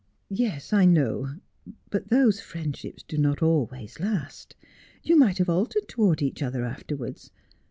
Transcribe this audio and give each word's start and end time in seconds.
'Yes, 0.31 0.73
I 0.73 0.85
know. 0.85 1.35
But 1.91 2.07
those 2.07 2.39
friendships 2.41 3.03
do 3.03 3.19
not 3.19 3.43
always 3.43 3.99
last. 3.99 4.55
You 5.03 5.15
might 5.15 5.37
have 5.37 5.47
altered 5.47 5.87
towards 5.87 6.23
each 6.23 6.41
other 6.41 6.65
afterwards. 6.65 7.29